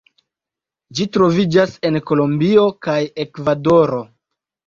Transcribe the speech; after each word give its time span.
Ĝi 0.99 1.05
troviĝas 1.17 1.75
en 1.89 2.01
Kolombio 2.11 2.65
kaj 2.87 2.97
Ekvadoro. 3.27 4.01